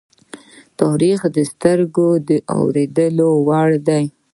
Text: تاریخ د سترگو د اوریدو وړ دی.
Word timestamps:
تاریخ 0.81 1.19
د 1.35 1.37
سترگو 1.51 2.09
د 2.27 2.29
اوریدو 2.57 3.29
وړ 3.47 3.69
دی. 3.87 4.03